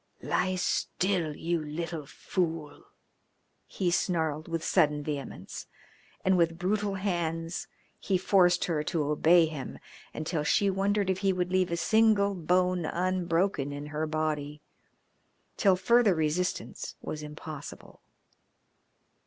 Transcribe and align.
"Lie 0.23 0.55
still, 0.55 1.35
you 1.35 1.63
little 1.63 2.07
fool!" 2.07 2.85
he 3.67 3.91
snarled 3.91 4.47
with 4.47 4.63
sudden 4.63 5.03
vehemence, 5.03 5.67
and 6.25 6.37
with 6.39 6.57
brutal 6.57 6.95
hands 6.95 7.67
he 7.99 8.17
forced 8.17 8.65
her 8.65 8.81
to 8.81 9.03
obey 9.03 9.45
him, 9.45 9.77
until 10.11 10.43
she 10.43 10.71
wondered 10.71 11.11
if 11.11 11.19
he 11.19 11.31
would 11.31 11.51
leave 11.51 11.69
a 11.71 11.77
single 11.77 12.33
bone 12.33 12.83
unbroken 12.87 13.71
in 13.71 13.85
her 13.93 14.07
body, 14.07 14.59
till 15.55 15.75
further 15.75 16.15
resistance 16.15 16.95
was 17.03 17.21
impossible. 17.21 18.01